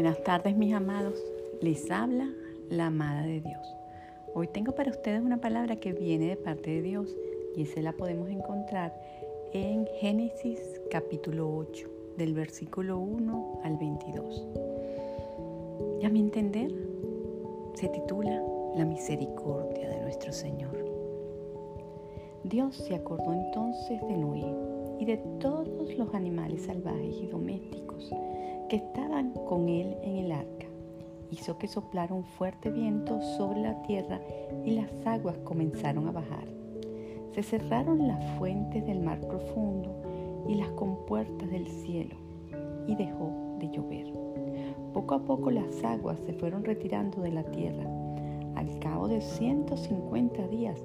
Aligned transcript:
Buenas 0.00 0.22
tardes 0.22 0.56
mis 0.56 0.72
amados, 0.74 1.20
les 1.60 1.90
habla 1.90 2.32
la 2.70 2.86
amada 2.86 3.22
de 3.22 3.40
Dios. 3.40 3.66
Hoy 4.32 4.46
tengo 4.46 4.70
para 4.70 4.92
ustedes 4.92 5.20
una 5.20 5.40
palabra 5.40 5.74
que 5.74 5.92
viene 5.92 6.28
de 6.28 6.36
parte 6.36 6.70
de 6.70 6.82
Dios 6.82 7.16
y 7.56 7.62
esa 7.62 7.82
la 7.82 7.90
podemos 7.90 8.30
encontrar 8.30 8.94
en 9.52 9.88
Génesis 9.98 10.60
capítulo 10.88 11.52
8, 11.52 11.88
del 12.16 12.32
versículo 12.32 12.96
1 12.96 13.62
al 13.64 13.76
22. 13.76 14.46
Y 16.00 16.06
a 16.06 16.10
mi 16.10 16.20
entender, 16.20 16.72
se 17.74 17.88
titula 17.88 18.40
La 18.76 18.84
misericordia 18.84 19.88
de 19.88 20.00
nuestro 20.00 20.32
Señor. 20.32 20.78
Dios 22.44 22.76
se 22.76 22.94
acordó 22.94 23.32
entonces 23.32 24.00
de 24.06 24.16
Noé 24.16 24.46
y 25.00 25.06
de 25.06 25.16
todos 25.40 25.92
los 25.98 26.14
animales 26.14 26.66
salvajes 26.66 27.16
y 27.20 27.26
domésticos 27.26 28.12
que 28.68 28.76
estaban 28.76 29.32
con 29.46 29.68
él 29.68 29.96
en 30.02 30.16
el 30.16 30.32
arca. 30.32 30.66
Hizo 31.30 31.58
que 31.58 31.68
soplara 31.68 32.14
un 32.14 32.24
fuerte 32.24 32.70
viento 32.70 33.20
sobre 33.36 33.60
la 33.60 33.82
tierra 33.82 34.20
y 34.64 34.70
las 34.72 34.90
aguas 35.06 35.36
comenzaron 35.38 36.08
a 36.08 36.12
bajar. 36.12 36.46
Se 37.32 37.42
cerraron 37.42 38.06
las 38.06 38.24
fuentes 38.38 38.84
del 38.86 39.00
mar 39.00 39.20
profundo 39.20 39.90
y 40.48 40.54
las 40.54 40.70
compuertas 40.70 41.50
del 41.50 41.66
cielo 41.66 42.16
y 42.86 42.94
dejó 42.94 43.32
de 43.58 43.68
llover. 43.70 44.12
Poco 44.92 45.14
a 45.14 45.24
poco 45.24 45.50
las 45.50 45.82
aguas 45.84 46.18
se 46.26 46.32
fueron 46.32 46.64
retirando 46.64 47.22
de 47.22 47.32
la 47.32 47.44
tierra. 47.44 47.84
Al 48.54 48.78
cabo 48.78 49.08
de 49.08 49.20
150 49.20 50.46
días 50.48 50.80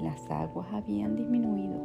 las 0.00 0.30
aguas 0.30 0.66
habían 0.72 1.16
disminuido. 1.16 1.82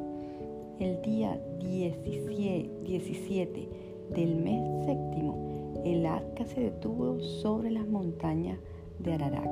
El 0.80 1.02
día 1.02 1.40
17 1.60 3.70
del 4.16 4.36
mes 4.38 4.86
séptimo, 4.86 5.49
el 5.94 6.06
arca 6.06 6.46
se 6.46 6.62
detuvo 6.62 7.20
sobre 7.20 7.72
las 7.72 7.88
montañas 7.88 8.60
de 9.00 9.14
Ararat 9.14 9.50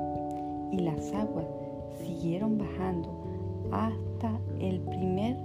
y 0.72 0.78
las 0.80 1.12
aguas 1.12 1.46
siguieron 1.98 2.58
bajando 2.58 3.08
hasta 3.70 4.38
el 4.60 4.80
primer 4.80 5.36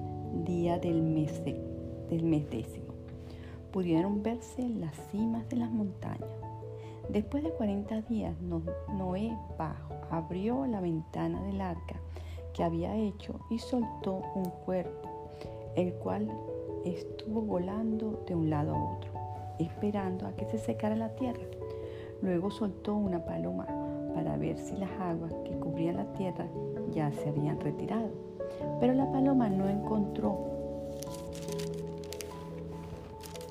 día 0.46 0.78
del 0.80 1.02
mes, 1.02 1.44
del 1.44 2.24
mes 2.24 2.50
décimo. 2.50 2.94
Pudieron 3.72 4.22
verse 4.22 4.70
las 4.70 4.96
cimas 5.12 5.48
de 5.50 5.58
las 5.58 5.72
montañas. 5.72 6.30
Después 7.10 7.44
de 7.44 7.52
40 7.52 8.02
días, 8.04 8.36
Noé 8.42 9.36
abrió 10.10 10.66
la 10.66 10.80
ventana 10.80 11.42
del 11.44 11.60
arca 11.60 12.00
que 12.54 12.64
había 12.64 12.96
hecho 12.96 13.40
y 13.50 13.58
soltó 13.60 14.22
un 14.36 14.46
cuerpo, 14.66 15.10
el 15.76 15.94
cual 15.96 16.30
estuvo 16.86 17.42
volando 17.42 18.24
de 18.28 18.36
un 18.36 18.50
lado 18.50 18.76
a 18.76 18.96
otro, 18.96 19.13
esperando 19.60 20.28
a 20.28 20.36
que 20.36 20.46
se 20.46 20.58
secara 20.58 20.96
la 20.96 21.10
tierra. 21.16 21.44
Luego 22.22 22.52
soltó 22.52 22.96
una 22.96 23.26
paloma 23.26 23.68
para 24.14 24.38
ver 24.38 24.58
si 24.58 24.76
las 24.78 24.92
aguas 25.00 25.34
que 25.46 25.52
cubrían 25.58 25.98
la 25.98 26.14
tierra 26.14 26.48
ya 26.92 27.12
se 27.12 27.30
habían 27.30 27.60
retirado. 27.60 28.10
Pero 28.80 28.94
la 28.94 29.12
paloma 29.12 29.50
no 29.50 29.68
encontró 29.68 30.54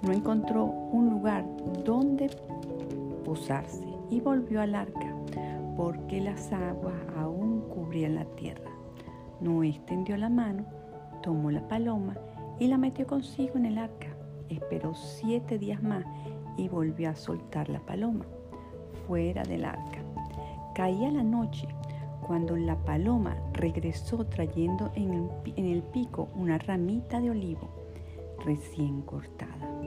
no 0.02 0.12
encontró 0.12 0.64
un 0.64 1.10
lugar 1.10 1.44
donde 1.84 2.28
posarse 3.24 3.86
y 4.10 4.20
volvió 4.20 4.60
al 4.60 4.74
arca 4.74 5.14
porque 5.76 6.20
las 6.20 6.52
aguas 6.52 6.94
aún 7.16 7.62
cubrían 7.68 8.16
la 8.16 8.24
tierra. 8.24 8.70
No 9.40 9.62
extendió 9.62 10.16
la 10.16 10.28
mano, 10.28 10.64
tomó 11.22 11.50
la 11.50 11.66
paloma 11.68 12.16
y 12.58 12.66
la 12.66 12.78
metió 12.78 13.06
consigo 13.06 13.56
en 13.56 13.66
el 13.66 13.78
arca. 13.78 14.11
Esperó 14.52 14.94
siete 14.94 15.58
días 15.58 15.82
más 15.82 16.04
y 16.58 16.68
volvió 16.68 17.08
a 17.08 17.16
soltar 17.16 17.70
la 17.70 17.80
paloma 17.80 18.26
fuera 19.06 19.42
del 19.44 19.64
arca. 19.64 20.00
Caía 20.74 21.10
la 21.10 21.22
noche 21.22 21.66
cuando 22.26 22.56
la 22.56 22.76
paloma 22.76 23.36
regresó 23.54 24.26
trayendo 24.26 24.92
en 24.94 25.30
el, 25.56 25.82
pico 25.82 26.28
una 26.34 26.58
ramita 26.58 27.20
de 27.20 27.30
olivo 27.30 27.70
recién 28.44 29.02
cortada. 29.02 29.80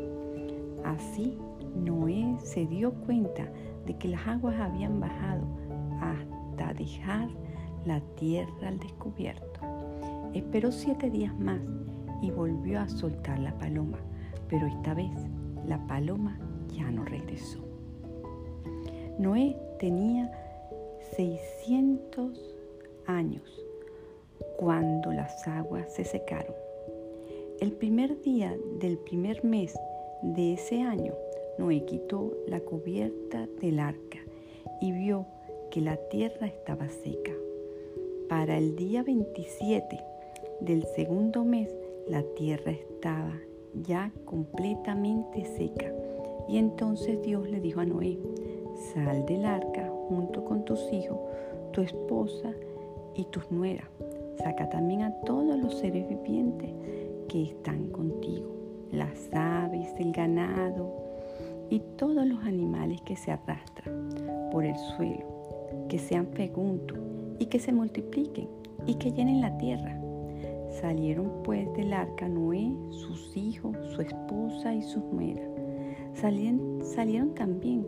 Así 0.83 1.37
Noé 1.75 2.35
se 2.39 2.65
dio 2.65 2.93
cuenta 2.93 3.47
de 3.85 3.95
que 3.97 4.07
las 4.07 4.27
aguas 4.27 4.59
habían 4.59 4.99
bajado 4.99 5.45
hasta 6.01 6.73
dejar 6.73 7.29
la 7.85 7.99
tierra 8.15 8.67
al 8.67 8.79
descubierto. 8.79 9.59
Esperó 10.33 10.71
siete 10.71 11.09
días 11.09 11.37
más 11.39 11.61
y 12.21 12.31
volvió 12.31 12.79
a 12.79 12.87
soltar 12.87 13.39
la 13.39 13.57
paloma, 13.57 13.99
pero 14.49 14.67
esta 14.67 14.93
vez 14.93 15.11
la 15.67 15.85
paloma 15.87 16.39
ya 16.73 16.89
no 16.91 17.05
regresó. 17.05 17.59
Noé 19.17 19.55
tenía 19.79 20.31
600 21.15 22.55
años 23.05 23.65
cuando 24.57 25.11
las 25.11 25.47
aguas 25.47 25.93
se 25.93 26.03
secaron. 26.03 26.53
El 27.59 27.71
primer 27.71 28.21
día 28.21 28.55
del 28.79 28.97
primer 28.97 29.43
mes 29.45 29.73
de 30.21 30.53
ese 30.53 30.81
año, 30.81 31.13
Noé 31.57 31.85
quitó 31.85 32.33
la 32.47 32.59
cubierta 32.59 33.47
del 33.61 33.79
arca 33.79 34.19
y 34.81 34.91
vio 34.91 35.25
que 35.71 35.81
la 35.81 35.95
tierra 35.95 36.47
estaba 36.47 36.89
seca. 36.89 37.31
Para 38.27 38.57
el 38.57 38.75
día 38.75 39.03
27 39.03 39.99
del 40.59 40.83
segundo 40.95 41.45
mes, 41.45 41.73
la 42.07 42.23
tierra 42.35 42.71
estaba 42.71 43.33
ya 43.83 44.11
completamente 44.25 45.45
seca. 45.45 45.91
Y 46.47 46.57
entonces 46.57 47.21
Dios 47.21 47.49
le 47.49 47.59
dijo 47.59 47.79
a 47.79 47.85
Noé, 47.85 48.19
sal 48.93 49.25
del 49.25 49.45
arca 49.45 49.91
junto 50.07 50.45
con 50.45 50.63
tus 50.65 50.91
hijos, 50.91 51.17
tu 51.71 51.81
esposa 51.81 52.51
y 53.15 53.25
tus 53.25 53.49
nueras. 53.51 53.87
Saca 54.37 54.69
también 54.69 55.01
a 55.01 55.11
todos 55.21 55.57
los 55.57 55.75
seres 55.75 56.07
vivientes 56.07 56.69
que 57.29 57.43
están 57.43 57.87
contigo, 57.87 58.47
las 58.91 59.29
aves, 59.33 59.93
el 59.97 60.11
ganado 60.11 60.93
y 61.69 61.79
todos 61.97 62.25
los 62.27 62.43
animales 62.43 63.01
que 63.01 63.15
se 63.15 63.31
arrastran 63.31 64.09
por 64.51 64.65
el 64.65 64.75
suelo, 64.95 65.25
que 65.89 65.97
sean 65.97 66.27
fecundos 66.27 66.99
y 67.39 67.47
que 67.47 67.59
se 67.59 67.73
multipliquen 67.73 68.47
y 68.85 68.95
que 68.95 69.11
llenen 69.11 69.41
la 69.41 69.57
tierra. 69.57 69.99
Salieron 70.81 71.31
pues 71.43 71.71
del 71.73 71.93
arca 71.93 72.27
Noé, 72.27 72.73
sus 72.89 73.35
hijos, 73.37 73.75
su 73.93 74.01
esposa 74.01 74.73
y 74.73 74.81
sus 74.81 75.03
nueras. 75.05 75.49
Salieron, 76.13 77.33
también 77.33 77.85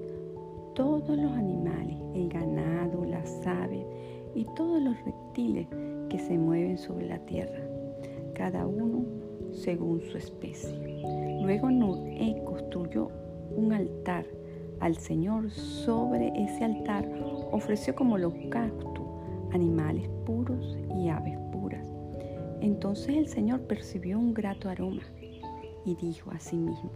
todos 0.74 1.18
los 1.18 1.32
animales, 1.32 1.98
el 2.14 2.30
ganado, 2.30 3.04
las 3.06 3.46
aves 3.46 3.86
y 4.36 4.46
todos 4.56 4.82
los 4.82 4.96
reptiles 5.04 5.68
que 6.10 6.20
se 6.20 6.38
mueven 6.38 6.78
sobre 6.78 7.08
la 7.08 7.20
tierra, 7.20 7.62
cada 8.34 8.66
uno 8.66 9.06
según 9.52 10.02
su 10.02 10.18
especie. 10.18 11.02
Luego 11.42 11.70
Noé 11.72 12.42
construyó 12.46 13.10
un 13.56 13.74
altar 13.74 14.26
al 14.80 14.96
Señor. 14.96 15.50
Sobre 15.52 16.28
ese 16.42 16.64
altar 16.64 17.08
ofreció 17.52 17.96
como 17.96 18.16
holocausto 18.16 19.06
animales 19.52 20.10
puros 20.26 20.78
y 20.96 21.10
aves. 21.10 21.47
Entonces 22.62 23.16
el 23.16 23.28
Señor 23.28 23.62
percibió 23.62 24.18
un 24.18 24.34
grato 24.34 24.70
aroma 24.70 25.04
y 25.86 25.96
dijo 25.96 26.32
a 26.32 26.40
sí 26.40 26.58
mismo, 26.58 26.90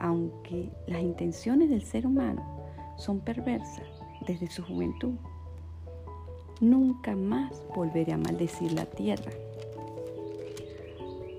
aunque 0.00 0.70
las 0.86 1.02
intenciones 1.02 1.70
del 1.70 1.82
ser 1.82 2.06
humano 2.06 2.44
son 2.96 3.20
perversas 3.20 3.86
desde 4.26 4.48
su 4.48 4.62
juventud, 4.64 5.14
nunca 6.60 7.14
más 7.14 7.62
volveré 7.74 8.12
a 8.12 8.18
maldecir 8.18 8.72
la 8.72 8.84
tierra 8.84 9.30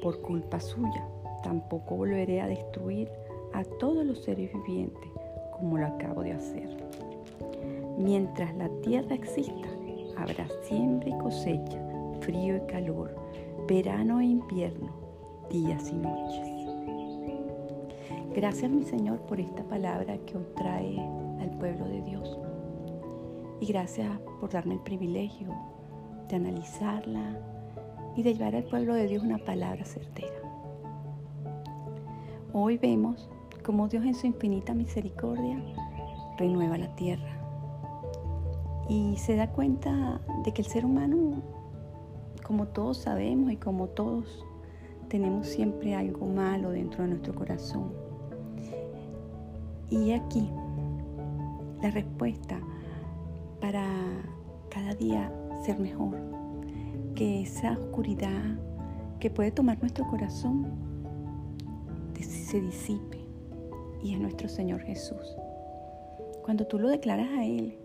por 0.02 0.22
culpa 0.22 0.60
suya. 0.60 1.06
Tampoco 1.44 1.96
volveré 1.96 2.42
a 2.42 2.48
destruir 2.48 3.10
a 3.54 3.64
todos 3.64 4.06
los 4.06 4.24
seres 4.24 4.52
vivientes 4.54 5.10
como 5.52 5.78
lo 5.78 5.88
acabo 5.88 6.22
de 6.22 6.34
hacer. 6.34 6.70
Mientras 7.98 8.56
la 8.56 8.70
tierra 8.82 9.16
exista, 9.16 9.68
habrá 10.18 10.48
siembra 10.64 11.10
y 11.10 11.18
cosecha, 11.20 11.89
frío 12.30 12.58
y 12.58 12.62
calor, 12.72 13.16
verano 13.68 14.20
e 14.20 14.26
invierno, 14.26 14.92
días 15.50 15.90
y 15.90 15.96
noches. 15.96 16.48
Gracias 18.36 18.70
mi 18.70 18.84
Señor 18.84 19.20
por 19.22 19.40
esta 19.40 19.64
palabra 19.64 20.16
que 20.28 20.38
hoy 20.38 20.46
trae 20.56 21.00
al 21.42 21.50
pueblo 21.58 21.86
de 21.86 22.04
Dios. 22.04 22.38
Y 23.60 23.66
gracias 23.66 24.08
por 24.40 24.52
darme 24.52 24.76
el 24.76 24.80
privilegio 24.82 25.48
de 26.30 26.36
analizarla 26.36 27.36
y 28.16 28.22
de 28.22 28.36
llevar 28.36 28.56
al 28.56 28.66
pueblo 28.66 28.94
de 28.94 29.08
Dios 29.08 29.24
una 29.24 29.40
palabra 29.40 29.84
certera. 29.84 30.30
Hoy 32.54 32.78
vemos 32.78 33.28
cómo 33.64 33.88
Dios 33.88 34.06
en 34.06 34.14
su 34.14 34.28
infinita 34.28 34.76
misericordia 34.76 35.60
renueva 36.38 36.78
la 36.78 36.96
tierra 36.96 37.40
y 38.88 39.18
se 39.18 39.36
da 39.36 39.52
cuenta 39.52 40.22
de 40.44 40.52
que 40.52 40.62
el 40.62 40.68
ser 40.68 40.86
humano, 40.86 41.59
como 42.50 42.66
todos 42.66 42.98
sabemos 42.98 43.52
y 43.52 43.58
como 43.58 43.90
todos, 43.90 44.44
tenemos 45.08 45.46
siempre 45.46 45.94
algo 45.94 46.26
malo 46.26 46.72
dentro 46.72 47.04
de 47.04 47.10
nuestro 47.10 47.36
corazón. 47.36 47.94
Y 49.92 50.14
aquí 50.14 50.50
la 51.80 51.92
respuesta 51.92 52.60
para 53.62 53.86
cada 54.70 54.96
día 54.96 55.32
ser 55.64 55.78
mejor. 55.78 56.18
Que 57.14 57.44
esa 57.44 57.74
oscuridad 57.74 58.58
que 59.20 59.30
puede 59.30 59.52
tomar 59.52 59.80
nuestro 59.80 60.08
corazón 60.08 60.72
se 62.20 62.60
disipe 62.62 63.20
y 64.02 64.16
es 64.16 64.20
nuestro 64.20 64.50
Señor 64.50 64.82
Jesús. 64.82 65.38
Cuando 66.42 66.66
tú 66.66 66.80
lo 66.80 66.90
declaras 66.90 67.30
a 67.30 67.46
Él, 67.46 67.78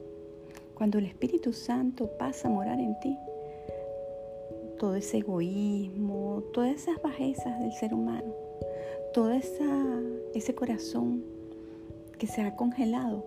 cuando 0.72 0.96
el 0.96 1.04
Espíritu 1.04 1.52
Santo 1.52 2.08
pasa 2.18 2.48
a 2.48 2.50
morar 2.50 2.80
en 2.80 2.98
ti, 3.00 3.18
todo 4.84 4.96
ese 4.96 5.16
egoísmo, 5.16 6.42
todas 6.52 6.74
esas 6.74 7.00
bajezas 7.00 7.58
del 7.58 7.72
ser 7.72 7.94
humano, 7.94 8.34
todo 9.14 9.30
esa, 9.30 9.98
ese 10.34 10.54
corazón 10.54 11.24
que 12.18 12.26
se 12.26 12.42
ha 12.42 12.54
congelado, 12.54 13.24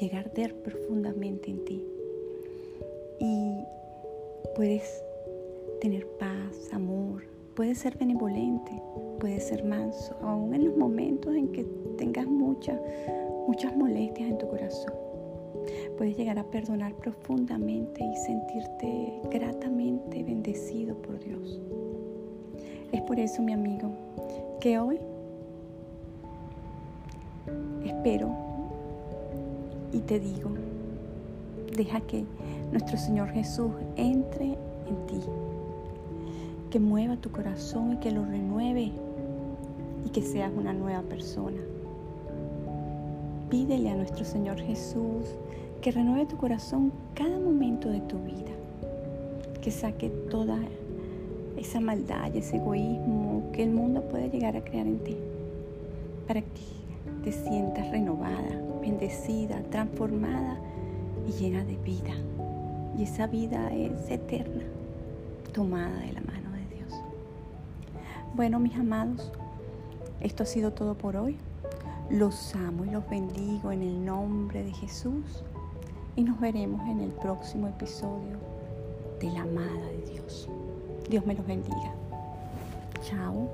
llega 0.00 0.18
a 0.18 0.22
arder 0.22 0.56
profundamente 0.56 1.52
en 1.52 1.64
ti. 1.64 1.84
Y 3.20 3.58
puedes 4.56 5.04
tener 5.80 6.04
paz, 6.18 6.72
amor, 6.72 7.22
puedes 7.54 7.78
ser 7.78 7.96
benevolente, 7.96 8.72
puedes 9.20 9.46
ser 9.46 9.64
manso, 9.64 10.16
aún 10.20 10.52
en 10.52 10.64
los 10.64 10.76
momentos 10.76 11.32
en 11.36 11.52
que 11.52 11.62
tengas 11.96 12.26
muchas, 12.26 12.80
muchas 13.46 13.76
molestias 13.76 14.30
en 14.30 14.38
tu 14.38 14.48
corazón. 14.48 15.11
Puedes 15.96 16.16
llegar 16.16 16.38
a 16.38 16.44
perdonar 16.44 16.94
profundamente 16.94 18.04
y 18.04 18.16
sentirte 18.16 19.20
gratamente 19.30 20.22
bendecido 20.22 20.96
por 20.96 21.18
Dios. 21.18 21.60
Es 22.92 23.00
por 23.02 23.18
eso, 23.18 23.42
mi 23.42 23.52
amigo, 23.52 23.90
que 24.60 24.78
hoy 24.78 24.98
espero 27.84 28.34
y 29.92 29.98
te 30.00 30.18
digo, 30.18 30.50
deja 31.76 32.00
que 32.00 32.24
nuestro 32.70 32.96
Señor 32.96 33.28
Jesús 33.28 33.70
entre 33.96 34.56
en 34.88 35.06
ti, 35.06 35.20
que 36.70 36.80
mueva 36.80 37.16
tu 37.16 37.30
corazón 37.30 37.94
y 37.94 37.96
que 37.96 38.10
lo 38.10 38.24
renueve 38.24 38.92
y 40.04 40.08
que 40.10 40.22
seas 40.22 40.50
una 40.56 40.72
nueva 40.72 41.02
persona. 41.02 41.60
Pídele 43.52 43.90
a 43.90 43.94
nuestro 43.96 44.24
Señor 44.24 44.58
Jesús 44.58 45.26
que 45.82 45.90
renueve 45.90 46.24
tu 46.24 46.38
corazón 46.38 46.90
cada 47.14 47.38
momento 47.38 47.90
de 47.90 48.00
tu 48.00 48.18
vida, 48.20 48.50
que 49.60 49.70
saque 49.70 50.08
toda 50.08 50.58
esa 51.58 51.78
maldad 51.78 52.32
y 52.32 52.38
ese 52.38 52.56
egoísmo 52.56 53.50
que 53.52 53.64
el 53.64 53.70
mundo 53.70 54.08
puede 54.08 54.30
llegar 54.30 54.56
a 54.56 54.64
crear 54.64 54.86
en 54.86 55.00
ti, 55.00 55.18
para 56.26 56.40
que 56.40 56.62
te 57.24 57.30
sientas 57.30 57.90
renovada, 57.90 58.58
bendecida, 58.80 59.60
transformada 59.64 60.58
y 61.28 61.32
llena 61.32 61.62
de 61.62 61.76
vida. 61.76 62.14
Y 62.96 63.02
esa 63.02 63.26
vida 63.26 63.70
es 63.70 64.10
eterna, 64.10 64.64
tomada 65.52 65.98
de 65.98 66.12
la 66.14 66.22
mano 66.22 66.52
de 66.52 66.74
Dios. 66.74 66.90
Bueno, 68.34 68.58
mis 68.58 68.76
amados, 68.76 69.30
esto 70.22 70.42
ha 70.42 70.46
sido 70.46 70.72
todo 70.72 70.94
por 70.94 71.18
hoy. 71.18 71.36
Los 72.12 72.54
amo 72.54 72.84
y 72.84 72.90
los 72.90 73.08
bendigo 73.08 73.72
en 73.72 73.80
el 73.80 74.04
nombre 74.04 74.62
de 74.62 74.70
Jesús 74.70 75.42
y 76.14 76.22
nos 76.22 76.38
veremos 76.38 76.86
en 76.86 77.00
el 77.00 77.10
próximo 77.10 77.68
episodio 77.68 78.36
de 79.18 79.30
la 79.30 79.40
amada 79.40 79.86
de 79.86 80.12
Dios. 80.12 80.46
Dios 81.08 81.24
me 81.24 81.34
los 81.34 81.46
bendiga. 81.46 81.94
Chao. 83.00 83.48